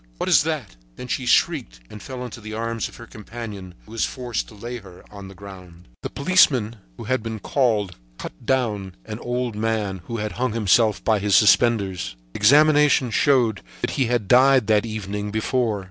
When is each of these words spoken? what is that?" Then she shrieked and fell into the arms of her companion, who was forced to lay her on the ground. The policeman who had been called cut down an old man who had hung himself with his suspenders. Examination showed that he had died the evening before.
what 0.17 0.27
is 0.27 0.41
that?" 0.41 0.75
Then 0.95 1.07
she 1.07 1.27
shrieked 1.27 1.79
and 1.87 2.01
fell 2.01 2.25
into 2.25 2.41
the 2.41 2.55
arms 2.55 2.89
of 2.89 2.95
her 2.95 3.05
companion, 3.05 3.75
who 3.85 3.91
was 3.91 4.03
forced 4.03 4.47
to 4.47 4.55
lay 4.55 4.77
her 4.77 5.03
on 5.11 5.27
the 5.27 5.35
ground. 5.35 5.89
The 6.01 6.09
policeman 6.09 6.77
who 6.97 7.03
had 7.03 7.21
been 7.21 7.37
called 7.37 7.97
cut 8.17 8.43
down 8.43 8.95
an 9.05 9.19
old 9.19 9.55
man 9.55 10.01
who 10.05 10.17
had 10.17 10.31
hung 10.41 10.53
himself 10.53 11.03
with 11.05 11.21
his 11.21 11.35
suspenders. 11.35 12.15
Examination 12.33 13.11
showed 13.11 13.61
that 13.81 13.91
he 13.91 14.07
had 14.07 14.27
died 14.27 14.65
the 14.65 14.83
evening 14.87 15.29
before. 15.29 15.79